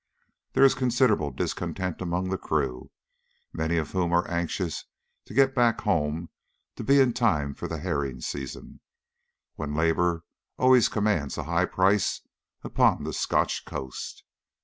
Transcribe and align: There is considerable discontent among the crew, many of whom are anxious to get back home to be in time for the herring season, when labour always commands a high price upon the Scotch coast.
There 0.53 0.63
is 0.63 0.73
considerable 0.73 1.29
discontent 1.29 2.01
among 2.01 2.29
the 2.31 2.37
crew, 2.39 2.89
many 3.53 3.77
of 3.77 3.91
whom 3.91 4.11
are 4.13 4.27
anxious 4.27 4.85
to 5.25 5.33
get 5.35 5.53
back 5.53 5.81
home 5.81 6.31
to 6.77 6.83
be 6.83 6.99
in 6.99 7.13
time 7.13 7.53
for 7.53 7.67
the 7.67 7.77
herring 7.77 8.19
season, 8.19 8.79
when 9.57 9.75
labour 9.75 10.23
always 10.57 10.89
commands 10.89 11.37
a 11.37 11.43
high 11.43 11.65
price 11.65 12.21
upon 12.63 13.03
the 13.03 13.13
Scotch 13.13 13.63
coast. 13.63 14.23